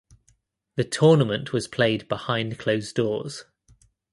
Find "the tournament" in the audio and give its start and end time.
0.77-1.53